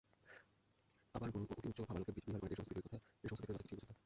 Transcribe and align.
আমার 1.15 1.29
গুরু 1.33 1.45
অত্যুচ্চ 1.51 1.79
ভাবলোকেই 1.87 2.15
বিহার 2.17 2.39
করেন, 2.41 2.53
এ-সমস্ত 2.53 3.41
পৃথিবীর 3.41 3.49
কথা 3.49 3.63
কিছুই 3.63 3.77
বোঝেন 3.77 3.89
না। 3.89 3.95